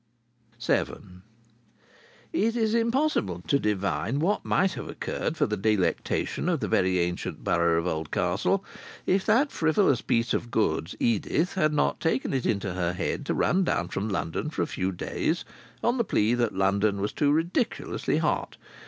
VII 0.59 1.21
It 2.33 2.55
is 2.55 2.73
impossible 2.73 3.43
to 3.45 3.59
divine 3.59 4.17
what 4.19 4.43
might 4.43 4.71
have 4.71 4.89
occurred 4.89 5.37
for 5.37 5.45
the 5.45 5.55
delectation 5.55 6.49
of 6.49 6.59
the 6.59 6.67
very 6.67 6.97
ancient 6.97 7.43
borough 7.43 7.77
of 7.77 7.85
Oldcastle 7.85 8.65
if 9.05 9.27
that 9.27 9.51
frivolous 9.51 10.01
piece 10.01 10.33
of 10.33 10.49
goods, 10.49 10.95
Edith, 10.99 11.53
had 11.53 11.71
not 11.71 11.99
taken 11.99 12.33
it 12.33 12.47
into 12.47 12.73
her 12.73 12.93
head 12.93 13.27
to 13.27 13.35
run 13.35 13.63
down 13.63 13.89
from 13.89 14.09
London 14.09 14.49
for 14.49 14.63
a 14.63 14.65
few 14.65 14.91
days, 14.91 15.45
on 15.83 15.99
the 15.99 16.03
plea 16.03 16.33
that 16.33 16.55
London 16.55 16.99
was 16.99 17.13
too 17.13 17.31
ridiculously 17.31 18.17
hot. 18.17 18.57